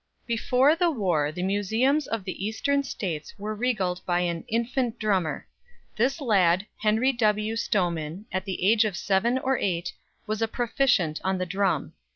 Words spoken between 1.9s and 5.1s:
of the Eastern States were regaled by an "Infant